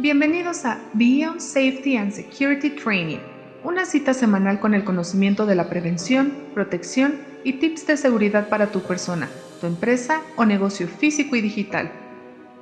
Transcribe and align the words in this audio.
Bienvenidos 0.00 0.64
a 0.64 0.80
Beyond 0.94 1.40
Safety 1.40 1.98
and 1.98 2.10
Security 2.10 2.70
Training, 2.70 3.18
una 3.62 3.84
cita 3.84 4.14
semanal 4.14 4.58
con 4.58 4.72
el 4.72 4.82
conocimiento 4.82 5.44
de 5.44 5.54
la 5.54 5.68
prevención, 5.68 6.32
protección 6.54 7.20
y 7.44 7.58
tips 7.58 7.86
de 7.86 7.98
seguridad 7.98 8.48
para 8.48 8.68
tu 8.72 8.80
persona, 8.80 9.28
tu 9.60 9.66
empresa 9.66 10.22
o 10.36 10.46
negocio 10.46 10.88
físico 10.88 11.36
y 11.36 11.42
digital. 11.42 11.92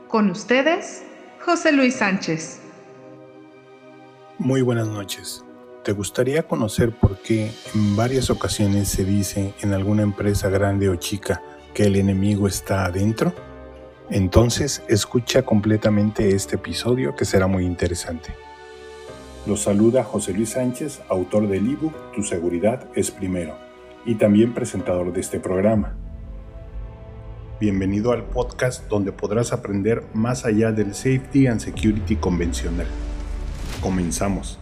Con 0.09 0.31
ustedes, 0.31 1.05
José 1.39 1.71
Luis 1.71 1.95
Sánchez. 1.95 2.61
Muy 4.39 4.63
buenas 4.63 4.89
noches. 4.89 5.45
¿Te 5.85 5.93
gustaría 5.93 6.43
conocer 6.43 6.91
por 6.91 7.19
qué 7.19 7.53
en 7.73 7.95
varias 7.95 8.31
ocasiones 8.31 8.89
se 8.89 9.05
dice 9.05 9.55
en 9.61 9.75
alguna 9.75 10.03
empresa 10.03 10.49
grande 10.49 10.89
o 10.89 10.97
chica 10.97 11.41
que 11.73 11.85
el 11.85 11.95
enemigo 11.95 12.49
está 12.49 12.87
adentro? 12.87 13.33
Entonces 14.11 14.83
escucha 14.89 15.43
completamente 15.43 16.35
este 16.35 16.57
episodio 16.57 17.15
que 17.15 17.27
será 17.27 17.47
muy 17.47 17.67
interesante. 17.67 18.35
Los 19.47 19.63
saluda 19.65 20.03
José 20.03 20.33
Luis 20.33 20.51
Sánchez, 20.51 21.03
autor 21.11 21.47
del 21.47 21.71
ebook 21.71 21.93
Tu 22.15 22.23
seguridad 22.23 22.89
es 22.95 23.11
primero 23.11 23.55
y 24.07 24.15
también 24.15 24.55
presentador 24.55 25.13
de 25.13 25.21
este 25.21 25.41
programa. 25.41 25.95
Bienvenido 27.61 28.13
al 28.13 28.25
podcast 28.25 28.89
donde 28.89 29.13
podrás 29.13 29.53
aprender 29.53 30.03
más 30.15 30.47
allá 30.47 30.73
del 30.73 30.95
safety 30.95 31.47
and 31.47 31.61
security 31.61 32.17
convencional. 32.17 32.87
Comenzamos. 33.83 34.59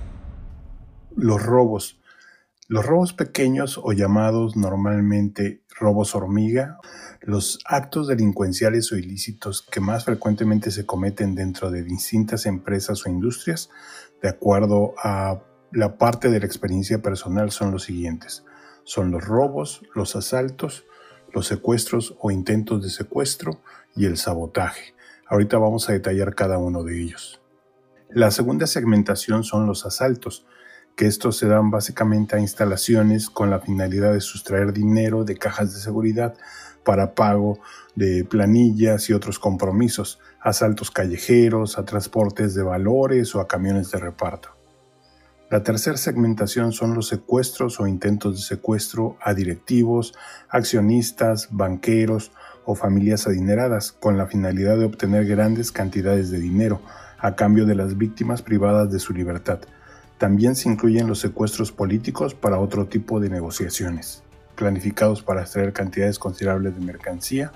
Los 1.15 1.41
robos. 1.41 2.01
Los 2.69 2.85
robos 2.85 3.13
pequeños 3.13 3.79
o 3.81 3.93
llamados 3.93 4.57
normalmente 4.57 5.63
robos 5.79 6.17
hormiga 6.17 6.79
los 7.21 7.61
actos 7.65 8.09
delincuenciales 8.09 8.91
o 8.91 8.97
ilícitos 8.97 9.63
que 9.63 9.79
más 9.79 10.05
frecuentemente 10.05 10.73
se 10.73 10.85
cometen 10.85 11.37
dentro 11.37 11.71
de 11.71 11.85
distintas 11.85 12.45
empresas 12.45 13.07
o 13.07 13.09
industrias, 13.09 13.71
de 14.21 14.29
acuerdo 14.29 14.95
a 15.03 15.43
la 15.71 15.97
parte 15.97 16.29
de 16.29 16.41
la 16.41 16.47
experiencia 16.47 17.03
personal, 17.03 17.53
son 17.53 17.71
los 17.71 17.85
siguientes. 17.85 18.45
Son 18.83 19.13
los 19.13 19.25
robos, 19.25 19.83
los 19.95 20.17
asaltos, 20.17 20.87
los 21.33 21.47
secuestros 21.47 22.17
o 22.21 22.33
intentos 22.33 22.83
de 22.83 22.91
secuestro 22.91 23.61
y 23.95 24.07
el 24.07 24.17
sabotaje. 24.17 24.95
Ahorita 25.29 25.59
vamos 25.59 25.89
a 25.89 25.93
detallar 25.93 26.35
cada 26.35 26.59
uno 26.59 26.83
de 26.83 27.01
ellos. 27.01 27.41
La 28.11 28.31
segunda 28.31 28.67
segmentación 28.67 29.45
son 29.45 29.67
los 29.67 29.85
asaltos, 29.87 30.47
que 30.97 31.07
estos 31.07 31.37
se 31.37 31.47
dan 31.47 31.71
básicamente 31.71 32.37
a 32.37 32.41
instalaciones 32.41 33.29
con 33.29 33.51
la 33.51 33.61
finalidad 33.61 34.15
de 34.15 34.23
sustraer 34.23 34.73
dinero 34.73 35.25
de 35.25 35.37
cajas 35.37 35.75
de 35.75 35.81
seguridad 35.81 36.35
para 36.85 37.15
pago 37.15 37.59
de 37.95 38.25
planillas 38.25 39.11
y 39.11 39.13
otros 39.13 39.39
compromisos, 39.39 40.19
asaltos 40.41 40.91
callejeros, 40.91 41.79
a 41.79 41.85
transportes 41.85 42.55
de 42.55 42.63
valores 42.63 43.35
o 43.35 43.41
a 43.41 43.47
camiones 43.47 43.91
de 43.91 43.99
reparto. 43.99 44.57
La 45.51 45.63
tercera 45.63 45.97
segmentación 45.97 46.73
son 46.73 46.95
los 46.95 47.09
secuestros 47.09 47.79
o 47.79 47.87
intentos 47.87 48.37
de 48.37 48.43
secuestro 48.43 49.17
a 49.21 49.35
directivos, 49.35 50.15
accionistas, 50.49 51.49
banqueros 51.51 52.33
o 52.65 52.75
familias 52.75 53.27
adineradas 53.27 53.93
con 53.93 54.17
la 54.17 54.27
finalidad 54.27 54.77
de 54.79 54.87
obtener 54.87 55.27
grandes 55.27 55.71
cantidades 55.71 56.31
de 56.31 56.41
dinero 56.41 56.81
a 57.19 57.37
cambio 57.37 57.67
de 57.67 57.75
las 57.75 57.97
víctimas 57.97 58.43
privadas 58.43 58.91
de 58.91 58.99
su 58.99 59.13
libertad. 59.13 59.61
También 60.19 60.57
se 60.57 60.69
incluyen 60.69 61.07
los 61.09 61.19
secuestros 61.19 61.73
políticos 61.73 62.35
para 62.35 62.59
otro 62.59 62.87
tipo 62.87 63.21
de 63.21 63.29
negociaciones 63.29 64.23
planificados 64.57 65.23
para 65.23 65.43
extraer 65.43 65.73
cantidades 65.73 66.19
considerables 66.19 66.75
de 66.75 66.85
mercancía, 66.85 67.53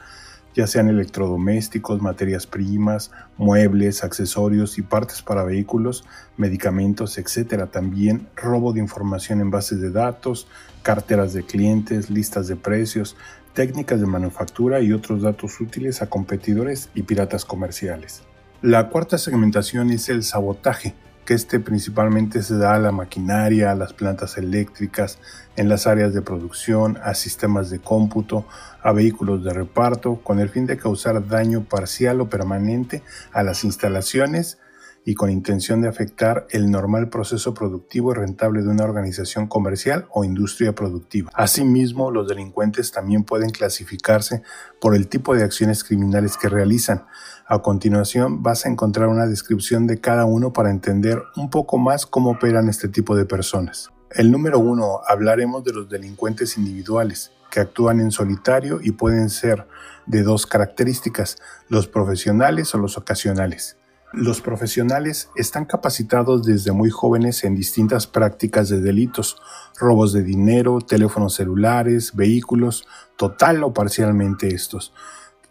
ya 0.54 0.66
sean 0.66 0.88
electrodomésticos, 0.88 2.02
materias 2.02 2.46
primas, 2.46 3.12
muebles, 3.38 4.04
accesorios 4.04 4.78
y 4.78 4.82
partes 4.82 5.22
para 5.22 5.44
vehículos, 5.44 6.04
medicamentos, 6.36 7.18
etc. 7.18 7.70
También 7.70 8.28
robo 8.36 8.72
de 8.72 8.80
información 8.80 9.40
en 9.40 9.50
bases 9.50 9.80
de 9.80 9.90
datos, 9.90 10.48
carteras 10.82 11.32
de 11.32 11.44
clientes, 11.44 12.10
listas 12.10 12.48
de 12.48 12.56
precios, 12.56 13.16
técnicas 13.54 14.00
de 14.00 14.06
manufactura 14.06 14.80
y 14.80 14.92
otros 14.92 15.22
datos 15.22 15.60
útiles 15.60 16.02
a 16.02 16.10
competidores 16.10 16.90
y 16.94 17.02
piratas 17.04 17.44
comerciales. 17.44 18.22
La 18.60 18.88
cuarta 18.88 19.18
segmentación 19.18 19.90
es 19.90 20.08
el 20.08 20.22
sabotaje, 20.22 20.94
este 21.34 21.60
principalmente 21.60 22.42
se 22.42 22.56
da 22.56 22.74
a 22.74 22.78
la 22.78 22.92
maquinaria, 22.92 23.70
a 23.70 23.74
las 23.74 23.92
plantas 23.92 24.36
eléctricas, 24.36 25.18
en 25.56 25.68
las 25.68 25.86
áreas 25.86 26.12
de 26.14 26.22
producción, 26.22 26.98
a 27.02 27.14
sistemas 27.14 27.70
de 27.70 27.78
cómputo, 27.78 28.46
a 28.82 28.92
vehículos 28.92 29.44
de 29.44 29.52
reparto, 29.52 30.16
con 30.22 30.40
el 30.40 30.48
fin 30.48 30.66
de 30.66 30.76
causar 30.76 31.26
daño 31.28 31.64
parcial 31.64 32.20
o 32.20 32.28
permanente 32.28 33.02
a 33.32 33.42
las 33.42 33.64
instalaciones 33.64 34.58
y 35.04 35.14
con 35.14 35.30
intención 35.30 35.80
de 35.80 35.88
afectar 35.88 36.46
el 36.50 36.70
normal 36.70 37.08
proceso 37.08 37.54
productivo 37.54 38.12
y 38.12 38.14
rentable 38.14 38.62
de 38.62 38.68
una 38.68 38.84
organización 38.84 39.46
comercial 39.46 40.06
o 40.10 40.24
industria 40.24 40.74
productiva. 40.74 41.30
Asimismo, 41.34 42.10
los 42.10 42.28
delincuentes 42.28 42.92
también 42.92 43.24
pueden 43.24 43.50
clasificarse 43.50 44.42
por 44.80 44.94
el 44.94 45.08
tipo 45.08 45.34
de 45.34 45.44
acciones 45.44 45.84
criminales 45.84 46.36
que 46.36 46.48
realizan. 46.48 47.06
A 47.46 47.60
continuación 47.60 48.42
vas 48.42 48.66
a 48.66 48.68
encontrar 48.68 49.08
una 49.08 49.26
descripción 49.26 49.86
de 49.86 50.00
cada 50.00 50.24
uno 50.24 50.52
para 50.52 50.70
entender 50.70 51.22
un 51.36 51.50
poco 51.50 51.78
más 51.78 52.06
cómo 52.06 52.30
operan 52.30 52.68
este 52.68 52.88
tipo 52.88 53.16
de 53.16 53.24
personas. 53.24 53.90
El 54.10 54.30
número 54.30 54.58
uno, 54.58 55.00
hablaremos 55.06 55.64
de 55.64 55.72
los 55.72 55.88
delincuentes 55.88 56.58
individuales 56.58 57.32
que 57.50 57.60
actúan 57.60 58.00
en 58.00 58.10
solitario 58.10 58.80
y 58.82 58.92
pueden 58.92 59.30
ser 59.30 59.66
de 60.06 60.22
dos 60.22 60.46
características, 60.46 61.38
los 61.68 61.86
profesionales 61.88 62.74
o 62.74 62.78
los 62.78 62.96
ocasionales. 62.96 63.79
Los 64.12 64.40
profesionales 64.40 65.30
están 65.36 65.66
capacitados 65.66 66.42
desde 66.44 66.72
muy 66.72 66.90
jóvenes 66.90 67.44
en 67.44 67.54
distintas 67.54 68.08
prácticas 68.08 68.68
de 68.68 68.80
delitos, 68.80 69.36
robos 69.78 70.12
de 70.12 70.24
dinero, 70.24 70.80
teléfonos 70.80 71.36
celulares, 71.36 72.16
vehículos, 72.16 72.88
total 73.16 73.62
o 73.62 73.72
parcialmente 73.72 74.48
estos. 74.48 74.92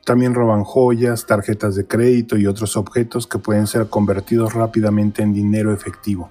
También 0.04 0.34
roban 0.34 0.66
joyas, 0.66 1.26
tarjetas 1.26 1.76
de 1.76 1.88
crédito 1.88 2.36
y 2.36 2.48
otros 2.48 2.76
objetos 2.76 3.28
que 3.28 3.40
pueden 3.40 3.66
ser 3.66 3.88
convertidos 3.88 4.54
rápidamente 4.54 5.24
en 5.24 5.34
dinero 5.34 5.72
efectivo. 5.72 6.30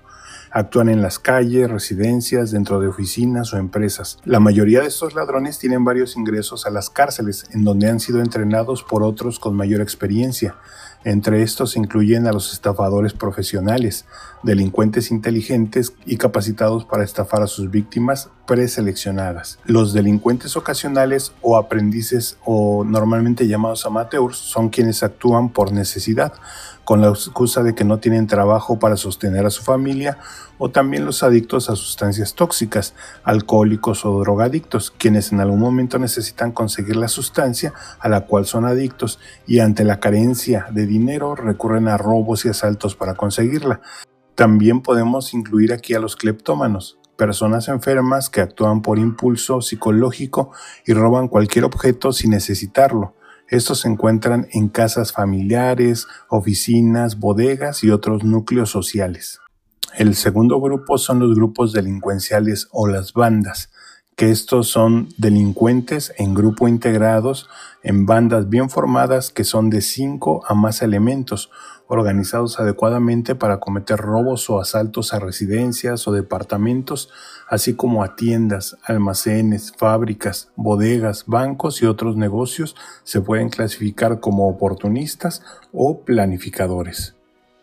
Actúan 0.51 0.89
en 0.89 1.01
las 1.01 1.19
calles, 1.19 1.71
residencias, 1.71 2.51
dentro 2.51 2.81
de 2.81 2.89
oficinas 2.89 3.53
o 3.53 3.59
empresas. 3.59 4.19
La 4.25 4.41
mayoría 4.41 4.81
de 4.81 4.89
estos 4.89 5.15
ladrones 5.15 5.59
tienen 5.59 5.85
varios 5.85 6.17
ingresos 6.17 6.67
a 6.67 6.71
las 6.71 6.91
cárceles, 6.91 7.47
en 7.53 7.65
donde 7.65 7.89
han 7.89 8.01
sido 8.01 8.21
entrenados 8.21 8.83
por 8.83 9.03
otros 9.03 9.39
con 9.39 9.57
mayor 9.57 9.81
experiencia. 9.81 10.57
Entre 11.05 11.43
estos 11.43 11.77
incluyen 11.77 12.27
a 12.27 12.33
los 12.33 12.53
estafadores 12.53 13.13
profesionales, 13.13 14.05
delincuentes 14.43 15.11
inteligentes 15.11 15.93
y 16.05 16.17
capacitados 16.17 16.85
para 16.85 17.05
estafar 17.05 17.43
a 17.43 17.47
sus 17.47 17.71
víctimas 17.71 18.31
preseleccionadas. 18.47 19.59
Los 19.65 19.93
delincuentes 19.93 20.57
ocasionales 20.57 21.33
o 21.41 21.57
aprendices 21.57 22.37
o 22.45 22.85
normalmente 22.85 23.47
llamados 23.47 23.87
amateurs 23.87 24.37
son 24.37 24.71
quienes 24.71 25.03
actúan 25.03 25.51
por 25.51 25.73
necesidad, 25.73 26.33
con 26.89 27.03
la 27.03 27.09
excusa 27.09 27.63
de 27.63 27.75
que 27.75 27.85
no 27.85 27.99
tienen 27.99 28.27
trabajo 28.27 28.79
para 28.79 28.97
sostener 28.97 29.45
a 29.45 29.51
su 29.51 29.63
familia, 29.63 30.17
o 30.57 30.71
también 30.71 31.05
los 31.05 31.23
adictos 31.23 31.69
a 31.69 31.77
sustancias 31.77 32.35
tóxicas, 32.35 32.95
alcohólicos 33.25 34.07
o 34.07 34.19
drogadictos, 34.21 34.91
quienes 34.91 35.31
en 35.31 35.41
algún 35.41 35.61
momento 35.61 35.99
necesitan 35.99 36.51
conseguir 36.51 36.97
la 36.97 37.09
sustancia 37.09 37.75
a 38.01 38.09
la 38.09 38.23
cual 38.23 38.47
son 38.47 38.65
adictos 38.65 39.19
y 39.47 39.59
ante 39.59 39.85
la 39.85 40.01
carencia 40.01 40.69
de 40.71 40.87
dinero 40.87 41.35
recurren 41.35 41.89
a 41.89 41.99
robos 41.99 42.47
y 42.47 42.49
asaltos 42.49 42.97
para 42.97 43.17
conseguirla. 43.17 43.83
También 44.35 44.81
podemos 44.81 45.35
incluir 45.35 45.75
aquí 45.75 45.93
a 45.93 46.01
los 46.01 46.17
cleptómanos, 46.17 46.99
personas 47.19 47.69
enfermas 47.69 48.31
que 48.31 48.41
actúan 48.41 48.81
por 48.81 48.99
impulso 48.99 49.61
psicológico 49.61 50.53
y 50.87 50.95
roban 50.95 51.29
cualquier 51.29 51.67
objeto 51.67 52.15
sin 52.15 52.31
necesitarlo 52.31 53.18
estos 53.49 53.81
se 53.81 53.89
encuentran 53.89 54.47
en 54.53 54.69
casas 54.69 55.13
familiares, 55.13 56.07
oficinas, 56.29 57.19
bodegas 57.19 57.83
y 57.83 57.91
otros 57.91 58.25
núcleos 58.25 58.71
sociales. 58.71 59.41
El 59.97 60.15
segundo 60.15 60.61
grupo 60.61 60.99
son 60.99 61.19
los 61.21 61.35
grupos 61.35 61.73
delincuenciales 61.73 62.69
o 62.71 62.87
las 62.87 63.15
bandas, 63.15 63.71
que 64.17 64.31
estos 64.31 64.69
son 64.69 65.09
delincuentes 65.17 66.13
en 66.19 66.35
grupo 66.35 66.69
integrados 66.69 67.49
en 67.83 68.05
bandas 68.05 68.49
bien 68.49 68.69
formadas 68.69 69.31
que 69.31 69.45
son 69.45 69.71
de 69.71 69.81
cinco 69.81 70.45
a 70.47 70.55
más 70.55 70.83
elementos, 70.83 71.51
organizados 71.89 72.61
adecuadamente 72.61 73.35
para 73.35 73.59
cometer 73.59 73.99
robos 73.99 74.49
o 74.51 74.61
asaltos 74.61 75.13
a 75.13 75.19
residencias 75.19 76.07
o 76.07 76.13
departamentos, 76.13 77.11
así 77.49 77.75
como 77.75 78.05
a 78.05 78.15
tiendas, 78.15 78.77
almacenes, 78.85 79.73
fábricas, 79.77 80.51
bodegas, 80.55 81.25
bancos 81.27 81.83
y 81.83 81.87
otros 81.87 82.17
negocios, 82.17 82.77
se 83.05 83.23
pueden 83.23 83.49
clasificar 83.49 84.21
como 84.21 84.49
oportunistas 84.49 85.43
o 85.73 86.01
planificadores. 86.01 87.15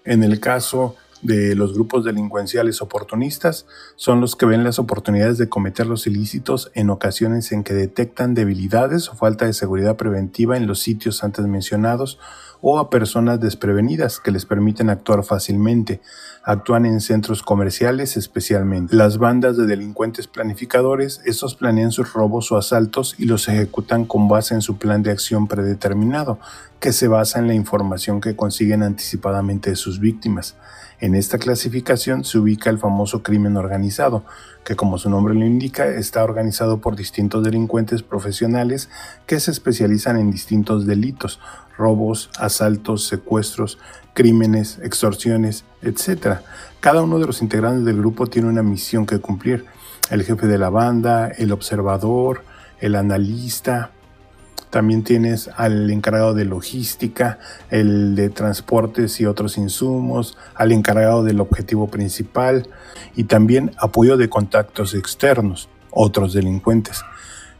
En 0.03 0.23
el 0.23 0.39
caso 0.39 0.95
de 1.21 1.55
los 1.55 1.73
grupos 1.73 2.05
delincuenciales 2.05 2.81
oportunistas 2.81 3.65
son 3.95 4.21
los 4.21 4.35
que 4.35 4.45
ven 4.45 4.63
las 4.63 4.79
oportunidades 4.79 5.37
de 5.37 5.49
cometer 5.49 5.87
los 5.87 6.05
ilícitos 6.07 6.71
en 6.75 6.89
ocasiones 6.89 7.51
en 7.51 7.63
que 7.63 7.73
detectan 7.73 8.35
debilidades 8.35 9.09
o 9.09 9.15
falta 9.15 9.45
de 9.45 9.53
seguridad 9.53 9.95
preventiva 9.95 10.57
en 10.57 10.67
los 10.67 10.79
sitios 10.79 11.23
antes 11.23 11.45
mencionados 11.47 12.19
o 12.67 12.79
a 12.79 12.89
personas 12.89 13.39
desprevenidas 13.39 14.19
que 14.19 14.31
les 14.31 14.43
permiten 14.43 14.89
actuar 14.89 15.23
fácilmente. 15.23 16.01
Actúan 16.43 16.87
en 16.87 16.99
centros 16.99 17.43
comerciales 17.43 18.17
especialmente. 18.17 18.95
Las 18.95 19.19
bandas 19.19 19.55
de 19.55 19.67
delincuentes 19.67 20.25
planificadores, 20.25 21.21
estos 21.25 21.53
planean 21.53 21.91
sus 21.91 22.11
robos 22.13 22.51
o 22.51 22.57
asaltos 22.57 23.13
y 23.19 23.25
los 23.25 23.47
ejecutan 23.49 24.05
con 24.05 24.27
base 24.27 24.55
en 24.55 24.63
su 24.63 24.79
plan 24.79 25.03
de 25.03 25.11
acción 25.11 25.47
predeterminado, 25.47 26.39
que 26.79 26.91
se 26.91 27.07
basa 27.07 27.37
en 27.37 27.45
la 27.45 27.53
información 27.53 28.19
que 28.19 28.35
consiguen 28.35 28.81
anticipadamente 28.81 29.69
de 29.69 29.75
sus 29.75 29.99
víctimas. 29.99 30.55
En 30.99 31.13
esta 31.13 31.37
clasificación 31.37 32.23
se 32.23 32.37
ubica 32.37 32.69
el 32.69 32.79
famoso 32.79 33.21
crimen 33.21 33.57
organizado, 33.57 34.23
que 34.63 34.75
como 34.75 34.97
su 34.97 35.09
nombre 35.09 35.33
lo 35.33 35.45
indica, 35.45 35.85
está 35.87 36.23
organizado 36.23 36.79
por 36.79 36.95
distintos 36.95 37.43
delincuentes 37.43 38.01
profesionales 38.01 38.89
que 39.25 39.39
se 39.39 39.51
especializan 39.51 40.17
en 40.17 40.31
distintos 40.31 40.85
delitos, 40.85 41.39
robos, 41.77 42.29
asaltos, 42.39 43.07
secuestros, 43.07 43.77
crímenes, 44.13 44.79
extorsiones, 44.81 45.65
etc. 45.81 46.39
Cada 46.79 47.01
uno 47.01 47.19
de 47.19 47.27
los 47.27 47.41
integrantes 47.41 47.85
del 47.85 47.97
grupo 47.97 48.27
tiene 48.27 48.47
una 48.47 48.63
misión 48.63 49.05
que 49.05 49.19
cumplir. 49.19 49.65
El 50.09 50.23
jefe 50.23 50.47
de 50.47 50.57
la 50.57 50.69
banda, 50.69 51.27
el 51.27 51.51
observador, 51.51 52.43
el 52.79 52.95
analista, 52.95 53.91
también 54.75 55.05
tienes 55.05 55.49
al 55.55 55.89
encargado 55.89 56.33
de 56.33 56.43
logística, 56.43 57.39
el 57.69 58.13
de 58.13 58.29
transportes 58.29 59.21
y 59.21 59.25
otros 59.25 59.57
insumos, 59.57 60.37
al 60.53 60.73
encargado 60.73 61.23
del 61.23 61.39
objetivo 61.39 61.87
principal 61.87 62.67
y 63.15 63.23
también 63.23 63.71
apoyo 63.77 64.17
de 64.17 64.27
contactos 64.27 64.93
externos, 64.93 65.69
otros 65.91 66.33
delincuentes, 66.33 67.05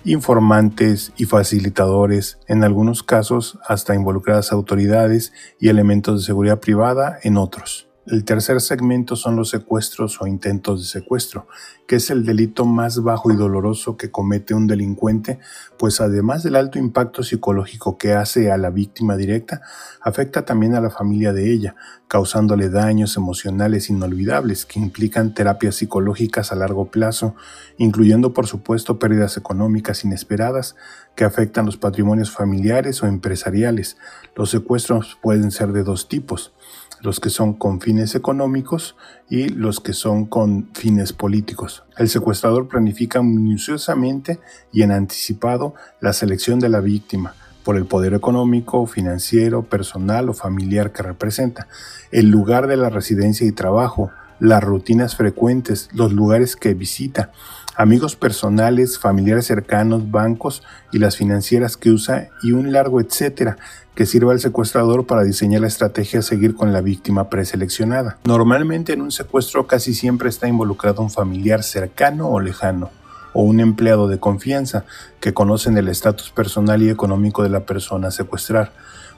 informantes 0.04 1.14
y 1.16 1.24
facilitadores, 1.24 2.38
en 2.50 2.66
algunos 2.66 3.02
casos 3.02 3.60
hasta 3.66 3.96
involucradas 3.96 4.52
autoridades 4.52 5.32
y 5.58 5.70
elementos 5.70 6.20
de 6.20 6.26
seguridad 6.26 6.60
privada 6.60 7.18
en 7.24 7.38
otros. 7.38 7.88
El 8.08 8.24
tercer 8.24 8.62
segmento 8.62 9.16
son 9.16 9.36
los 9.36 9.50
secuestros 9.50 10.22
o 10.22 10.28
intentos 10.28 10.80
de 10.80 10.86
secuestro, 10.86 11.48
que 11.88 11.96
es 11.96 12.12
el 12.12 12.24
delito 12.24 12.64
más 12.64 13.02
bajo 13.02 13.32
y 13.32 13.36
doloroso 13.36 13.98
que 13.98 14.12
comete 14.12 14.54
un 14.54 14.68
delincuente, 14.68 15.40
pues 15.80 16.00
además 16.00 16.44
del 16.44 16.56
alto 16.56 16.78
impacto 16.78 17.24
psicológico 17.24 17.98
que 17.98 18.14
hace 18.14 18.52
a 18.52 18.58
la 18.58 18.70
víctima 18.70 19.18
directa, 19.18 19.62
afecta 20.02 20.46
también 20.46 20.76
a 20.76 20.82
la 20.82 20.92
familia 20.92 21.34
de 21.34 21.52
ella, 21.52 21.76
causándole 22.08 22.70
daños 22.70 23.18
emocionales 23.18 23.90
inolvidables 23.90 24.68
que 24.68 24.80
implican 24.80 25.34
terapias 25.34 25.74
psicológicas 25.74 26.52
a 26.52 26.56
largo 26.56 26.92
plazo, 26.92 27.34
incluyendo 27.80 28.34
por 28.34 28.46
supuesto 28.46 29.00
pérdidas 29.00 29.36
económicas 29.36 30.06
inesperadas 30.06 30.76
que 31.16 31.24
afectan 31.24 31.66
los 31.66 31.78
patrimonios 31.78 32.30
familiares 32.30 33.02
o 33.02 33.08
empresariales. 33.08 33.98
Los 34.36 34.52
secuestros 34.52 35.18
pueden 35.24 35.50
ser 35.50 35.72
de 35.72 35.82
dos 35.82 36.08
tipos 36.08 36.55
los 37.02 37.20
que 37.20 37.30
son 37.30 37.54
con 37.54 37.82
fines 37.82 38.16
económicos 38.16 38.96
y 39.30 39.50
los 39.50 39.80
que 39.80 39.94
son 39.94 40.26
con 40.26 40.70
fines 40.74 41.14
políticos. 41.14 41.84
El 41.98 42.10
secuestrador 42.10 42.68
planifica 42.68 43.22
minuciosamente 43.22 44.40
y 44.72 44.82
en 44.82 44.92
anticipado 44.92 45.76
la 46.02 46.14
selección 46.14 46.60
de 46.60 46.70
la 46.70 46.82
víctima 46.82 47.36
por 47.64 47.78
el 47.78 47.86
poder 47.86 48.14
económico, 48.14 48.86
financiero, 48.86 49.64
personal 49.64 50.30
o 50.30 50.34
familiar 50.34 50.92
que 50.94 51.02
representa, 51.02 51.68
el 52.12 52.30
lugar 52.30 52.68
de 52.68 52.78
la 52.78 52.90
residencia 52.90 53.48
y 53.48 53.52
trabajo, 53.52 54.12
las 54.40 54.64
rutinas 54.64 55.16
frecuentes, 55.16 55.90
los 55.92 56.14
lugares 56.14 56.56
que 56.56 56.76
visita, 56.76 57.32
amigos 57.78 58.16
personales, 58.16 59.00
familiares 59.00 59.46
cercanos, 59.46 60.10
bancos 60.12 60.64
y 60.92 61.00
las 61.00 61.18
financieras 61.18 61.78
que 61.78 61.90
usa 61.90 62.30
y 62.44 62.52
un 62.52 62.72
largo 62.72 63.02
etcétera 63.02 63.58
que 63.96 64.06
sirva 64.06 64.34
al 64.34 64.40
secuestrador 64.40 65.06
para 65.06 65.24
diseñar 65.24 65.62
la 65.62 65.68
estrategia 65.68 66.20
a 66.20 66.24
seguir 66.24 66.56
con 66.56 66.74
la 66.74 66.82
víctima 66.82 67.30
preseleccionada. 67.30 68.18
Normalmente 68.26 68.94
en 68.94 69.02
un 69.02 69.12
secuestro 69.12 69.68
casi 69.68 69.94
siempre 69.94 70.30
está 70.30 70.48
involucrado 70.48 71.02
un 71.02 71.10
familiar 71.10 71.64
cercano 71.64 72.30
o 72.30 72.40
lejano 72.40 72.90
o 73.34 73.44
un 73.44 73.60
empleado 73.60 74.08
de 74.08 74.20
confianza 74.20 74.86
que 75.20 75.34
conocen 75.34 75.78
el 75.78 75.90
estatus 75.90 76.32
personal 76.32 76.82
y 76.82 76.90
económico 76.90 77.44
de 77.44 77.50
la 77.50 77.66
persona 77.66 78.08
a 78.08 78.12
secuestrar 78.12 78.72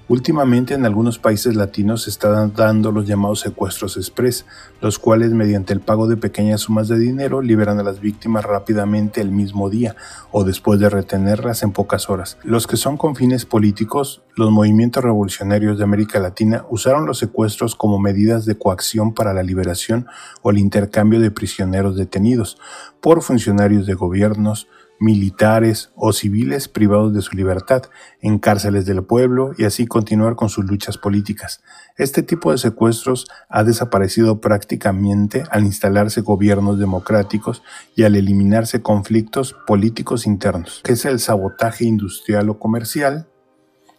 Últimamente 0.10 0.74
en 0.74 0.86
algunos 0.86 1.20
países 1.20 1.58
latinos 1.58 2.04
se 2.04 2.12
están 2.12 2.54
dando 2.54 2.94
los 2.94 3.06
llamados 3.06 3.42
secuestros 3.42 3.98
express, 3.98 4.46
los 4.80 5.00
cuales 5.00 5.32
mediante 5.32 5.74
el 5.74 5.82
pago 5.82 6.08
de 6.08 6.16
pequeñas 6.16 6.62
sumas 6.62 6.88
de 6.88 6.98
dinero 6.98 7.42
liberan 7.42 7.78
a 7.80 7.84
las 7.84 8.00
víctimas 8.00 8.46
rápidamente 8.46 9.20
el 9.20 9.32
mismo 9.32 9.70
día 9.70 9.98
o 10.32 10.46
después 10.46 10.80
de 10.80 10.90
retenerlas 10.90 11.62
en 11.62 11.74
pocas 11.74 12.10
horas. 12.10 12.38
Los 12.44 12.68
que 12.68 12.78
son 12.78 12.96
con 12.96 13.18
fines 13.18 13.46
políticos, 13.46 14.22
los 14.38 14.50
movimientos 14.50 15.04
revolucionarios 15.04 15.78
de 15.78 15.84
América 15.84 16.20
Latina 16.20 16.64
usaron 16.70 17.06
los 17.06 17.18
secuestros 17.18 17.76
como 17.76 18.00
medidas 18.00 18.46
de 18.46 18.58
coacción 18.58 19.14
para 19.14 19.34
la 19.34 19.44
liberación 19.44 20.08
o 20.42 20.52
el 20.52 20.58
intercambio 20.58 21.20
de 21.20 21.32
prisioneros 21.32 21.98
detenidos 21.98 22.58
por 23.02 23.22
funcionarios 23.22 23.86
de 23.86 23.96
gobiernos, 23.96 24.70
militares 25.00 25.92
o 25.96 26.14
civiles 26.14 26.68
privados 26.68 27.14
de 27.14 27.22
su 27.22 27.36
libertad 27.36 27.84
en 28.22 28.40
cárceles 28.40 28.86
del 28.86 29.04
pueblo 29.04 29.52
y 29.58 29.66
así 29.66 29.86
continuar 29.86 30.36
con 30.36 30.50
sus 30.50 30.66
luchas 30.66 30.98
políticas. 30.98 31.62
Este 31.98 32.24
tipo 32.24 32.52
de 32.52 32.58
secuestros 32.58 33.28
ha 33.50 33.64
desaparecido 33.64 34.42
prácticamente 34.42 35.44
al 35.52 35.66
instalarse 35.66 36.22
gobiernos 36.22 36.80
democráticos 36.80 37.64
y 37.96 38.04
al 38.04 38.16
eliminarse 38.16 38.82
conflictos 38.82 39.56
políticos 39.66 40.26
internos, 40.26 40.82
que 40.84 40.94
es 40.94 41.06
el 41.06 41.20
sabotaje 41.20 41.86
industrial 41.86 42.50
o 42.50 42.60
comercial, 42.60 43.28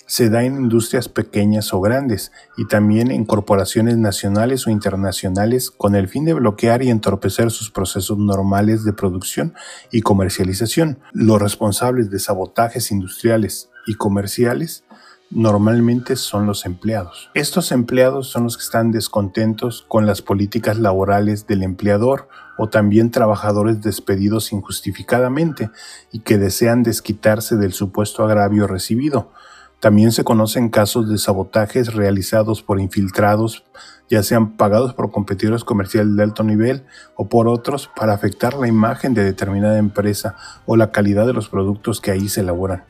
se 0.09 0.31
da 0.31 0.43
en 0.43 0.57
industrias 0.57 1.09
pequeñas 1.09 1.75
o 1.75 1.81
grandes 1.83 2.33
y 2.57 2.67
también 2.67 3.11
en 3.11 3.27
corporaciones 3.27 3.99
nacionales 3.99 4.67
o 4.67 4.71
internacionales 4.71 5.71
con 5.71 5.95
el 5.95 6.09
fin 6.09 6.25
de 6.25 6.33
bloquear 6.33 6.83
y 6.83 6.89
entorpecer 6.89 7.51
sus 7.51 7.71
procesos 7.71 8.17
normales 8.17 8.85
de 8.85 8.95
producción 8.95 9.55
y 9.93 10.01
comercialización. 10.01 10.99
Los 11.13 11.43
responsables 11.43 12.11
de 12.11 12.19
sabotajes 12.21 12.91
industriales 12.91 13.69
y 13.87 13.95
comerciales 13.95 14.85
normalmente 15.31 16.17
son 16.17 16.47
los 16.47 16.65
empleados. 16.65 17.31
Estos 17.35 17.71
empleados 17.71 18.29
son 18.29 18.45
los 18.45 18.57
que 18.57 18.63
están 18.63 18.93
descontentos 18.93 19.85
con 19.89 20.07
las 20.07 20.23
políticas 20.23 20.79
laborales 20.79 21.47
del 21.47 21.63
empleador 21.63 22.29
o 22.57 22.71
también 22.71 23.11
trabajadores 23.11 23.83
despedidos 23.83 24.53
injustificadamente 24.53 25.71
y 26.13 26.21
que 26.21 26.39
desean 26.39 26.83
desquitarse 26.83 27.57
del 27.57 27.75
supuesto 27.75 28.25
agravio 28.25 28.67
recibido 28.67 29.33
también 29.81 30.11
se 30.13 30.25
conocen 30.25 30.71
casos 30.71 31.09
de 31.09 31.19
sabotajes 31.19 31.95
realizados 31.95 32.63
por 32.63 32.81
infiltrados, 32.81 33.65
ya 34.11 34.23
sean 34.23 34.57
pagados 34.57 34.95
por 34.95 35.11
competidores 35.11 35.65
comerciales 35.65 36.17
de 36.17 36.23
alto 36.23 36.43
nivel 36.43 36.85
o 37.15 37.29
por 37.29 37.47
otros 37.47 37.91
para 37.95 38.15
afectar 38.15 38.55
la 38.55 38.67
imagen 38.67 39.15
de 39.15 39.23
determinada 39.23 39.79
empresa 39.79 40.35
o 40.67 40.77
la 40.77 40.91
calidad 40.91 41.27
de 41.27 41.35
los 41.35 41.49
productos 41.49 42.01
que 42.01 42.11
ahí 42.11 42.29
se 42.29 42.41
elaboran. 42.41 42.85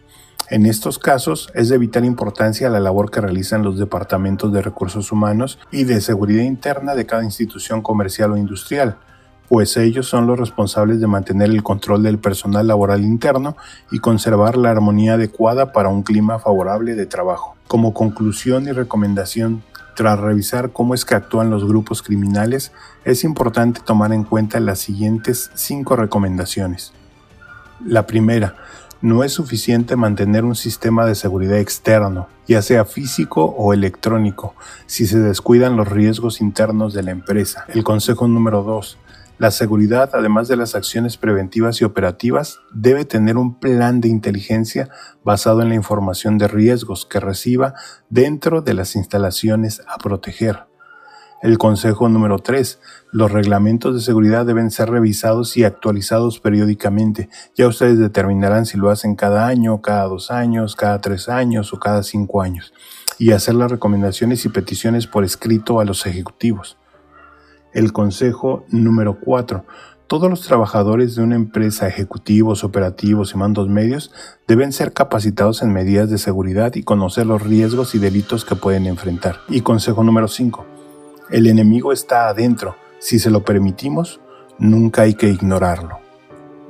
En 0.51 0.65
estos 0.65 0.99
casos 0.99 1.51
es 1.55 1.69
de 1.69 1.77
vital 1.77 2.07
importancia 2.07 2.71
la 2.71 2.81
labor 2.81 3.11
que 3.11 3.21
realizan 3.21 3.63
los 3.63 3.79
departamentos 3.79 4.51
de 4.51 4.63
recursos 4.63 5.13
humanos 5.13 5.59
y 5.71 5.85
de 5.85 6.01
seguridad 6.01 6.43
interna 6.43 6.95
de 6.95 7.05
cada 7.05 7.23
institución 7.23 7.83
comercial 7.83 8.33
o 8.33 8.37
industrial, 8.39 8.97
pues 9.49 9.77
ellos 9.77 10.07
son 10.07 10.27
los 10.27 10.39
responsables 10.39 11.01
de 11.01 11.07
mantener 11.07 11.51
el 11.51 11.63
control 11.63 12.03
del 12.03 12.19
personal 12.19 12.67
laboral 12.67 13.05
interno 13.05 13.57
y 13.91 13.99
conservar 13.99 14.57
la 14.57 14.71
armonía 14.71 15.15
adecuada 15.15 15.73
para 15.73 15.89
un 15.89 16.03
clima 16.03 16.39
favorable 16.39 16.95
de 16.95 17.07
trabajo. 17.07 17.57
Como 17.67 17.95
conclusión 17.95 18.69
y 18.69 18.73
recomendación, 18.73 19.63
tras 19.95 20.21
revisar 20.21 20.71
cómo 20.71 20.95
es 20.95 21.05
que 21.05 21.15
actúan 21.15 21.51
los 21.51 21.67
grupos 21.67 22.03
criminales, 22.03 22.73
es 23.05 23.25
importante 23.25 23.81
tomar 23.85 24.13
en 24.13 24.25
cuenta 24.25 24.61
las 24.61 24.79
siguientes 24.79 25.51
cinco 25.55 25.97
recomendaciones. 25.97 26.93
La 27.85 28.07
primera, 28.07 28.55
no 29.01 29.23
es 29.23 29.33
suficiente 29.33 29.97
mantener 29.97 30.45
un 30.45 30.57
sistema 30.57 31.07
de 31.07 31.15
seguridad 31.15 31.59
externo, 31.59 32.29
ya 32.47 32.63
sea 32.63 32.85
físico 32.85 33.45
o 33.45 33.73
electrónico, 33.73 34.55
si 34.87 35.07
se 35.07 35.21
descuidan 35.21 35.77
los 35.77 35.89
riesgos 35.89 36.41
internos 36.41 36.95
de 36.95 37.03
la 37.05 37.13
empresa. 37.13 37.65
El 37.69 37.85
consejo 37.85 38.27
número 38.27 38.63
2. 38.63 38.99
La 39.39 39.53
seguridad, 39.53 40.11
además 40.15 40.49
de 40.49 40.57
las 40.57 40.75
acciones 40.75 41.17
preventivas 41.17 41.81
y 41.81 41.85
operativas, 41.85 42.59
debe 42.73 43.05
tener 43.05 43.37
un 43.37 43.61
plan 43.61 44.01
de 44.01 44.09
inteligencia 44.09 44.89
basado 45.23 45.63
en 45.63 45.69
la 45.69 45.77
información 45.77 46.39
de 46.39 46.49
riesgos 46.49 47.07
que 47.07 47.21
reciba 47.21 47.75
dentro 48.11 48.63
de 48.63 48.75
las 48.75 48.97
instalaciones 48.97 49.81
a 49.87 49.99
proteger. 49.99 50.67
El 51.41 51.57
consejo 51.57 52.09
número 52.09 52.41
3. 52.41 52.81
Los 53.13 53.31
reglamentos 53.31 53.95
de 53.95 54.01
seguridad 54.01 54.45
deben 54.45 54.73
ser 54.73 54.91
revisados 54.91 55.57
y 55.57 55.63
actualizados 55.63 56.41
periódicamente. 56.41 57.29
Ya 57.55 57.69
ustedes 57.69 57.97
determinarán 57.97 58.67
si 58.67 58.77
lo 58.77 58.91
hacen 58.91 59.15
cada 59.15 59.47
año, 59.47 59.81
cada 59.81 60.09
dos 60.09 60.33
años, 60.33 60.75
cada 60.75 61.01
tres 61.01 61.29
años 61.29 61.73
o 61.73 61.79
cada 61.79 62.03
cinco 62.03 62.43
años. 62.43 62.75
Y 63.21 63.31
hacer 63.31 63.55
las 63.55 63.71
recomendaciones 63.71 64.45
y 64.45 64.49
peticiones 64.49 65.07
por 65.07 65.23
escrito 65.23 65.79
a 65.79 65.85
los 65.85 66.07
ejecutivos. 66.07 66.77
El 67.73 67.93
consejo 67.93 68.65
número 68.71 69.19
4. 69.21 69.65
Todos 70.07 70.31
los 70.31 70.41
trabajadores 70.41 71.15
de 71.15 71.23
una 71.23 71.37
empresa, 71.37 71.87
ejecutivos, 71.87 72.65
operativos 72.65 73.35
y 73.35 73.37
mandos 73.37 73.69
medios, 73.69 74.11
deben 74.47 74.73
ser 74.73 74.95
capacitados 74.95 75.61
en 75.61 75.75
medidas 75.75 76.09
de 76.09 76.17
seguridad 76.17 76.75
y 76.77 76.83
conocer 76.83 77.27
los 77.27 77.43
riesgos 77.43 77.95
y 77.95 77.99
delitos 77.99 78.47
que 78.47 78.57
pueden 78.57 78.87
enfrentar. 78.87 79.37
Y 79.51 79.61
consejo 79.61 80.03
número 80.03 80.29
5. 80.29 80.65
El 81.31 81.47
enemigo 81.47 81.93
está 81.93 82.29
adentro. 82.29 82.75
Si 83.01 83.19
se 83.19 83.29
lo 83.29 83.45
permitimos, 83.45 84.19
nunca 84.59 85.03
hay 85.03 85.13
que 85.13 85.29
ignorarlo. 85.29 85.99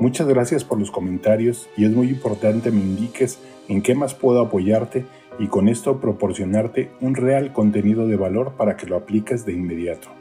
Muchas 0.00 0.26
gracias 0.26 0.64
por 0.64 0.80
los 0.80 0.90
comentarios 0.90 1.68
y 1.76 1.84
es 1.84 1.92
muy 1.92 2.08
importante 2.08 2.72
me 2.72 2.80
indiques 2.80 3.38
en 3.68 3.82
qué 3.82 3.94
más 3.94 4.14
puedo 4.14 4.40
apoyarte 4.40 5.06
y 5.38 5.46
con 5.46 5.68
esto 5.68 6.00
proporcionarte 6.00 6.90
un 7.00 7.14
real 7.14 7.52
contenido 7.52 8.08
de 8.08 8.16
valor 8.16 8.54
para 8.56 8.76
que 8.76 8.86
lo 8.86 8.96
apliques 8.96 9.46
de 9.46 9.52
inmediato. 9.52 10.17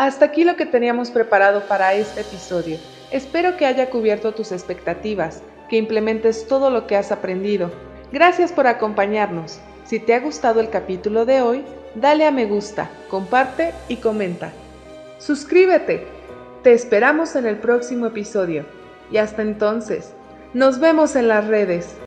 Hasta 0.00 0.24
aquí 0.24 0.44
lo 0.44 0.56
que 0.56 0.64
teníamos 0.64 1.10
preparado 1.10 1.64
para 1.68 1.92
este 1.92 2.22
episodio. 2.22 2.78
Espero 3.10 3.58
que 3.58 3.66
haya 3.66 3.90
cubierto 3.90 4.32
tus 4.32 4.50
expectativas, 4.50 5.42
que 5.68 5.76
implementes 5.76 6.48
todo 6.48 6.70
lo 6.70 6.86
que 6.86 6.96
has 6.96 7.12
aprendido. 7.12 7.70
Gracias 8.10 8.50
por 8.50 8.66
acompañarnos. 8.66 9.60
Si 9.84 10.00
te 10.00 10.14
ha 10.14 10.20
gustado 10.20 10.60
el 10.60 10.70
capítulo 10.70 11.26
de 11.26 11.42
hoy, 11.42 11.66
dale 11.94 12.24
a 12.24 12.30
me 12.30 12.46
gusta, 12.46 12.88
comparte 13.10 13.74
y 13.88 13.96
comenta. 13.96 14.52
Suscríbete. 15.18 16.06
Te 16.62 16.72
esperamos 16.72 17.36
en 17.36 17.44
el 17.44 17.58
próximo 17.58 18.06
episodio. 18.06 18.64
Y 19.10 19.18
hasta 19.18 19.42
entonces, 19.42 20.14
nos 20.54 20.80
vemos 20.80 21.14
en 21.14 21.28
las 21.28 21.46
redes. 21.46 22.00